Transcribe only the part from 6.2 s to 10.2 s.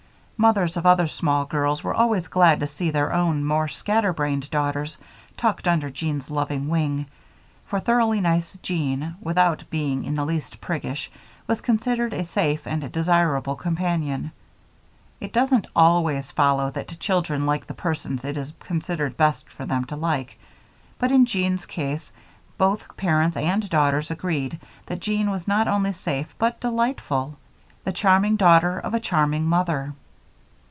loving wing, for thoroughly nice Jean, without being in